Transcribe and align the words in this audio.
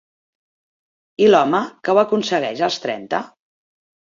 I 1.25 1.27
l'home 1.29 1.61
que 1.89 1.95
ho 1.97 2.01
aconsegueix 2.05 2.65
als 2.69 2.81
trenta? 2.87 3.21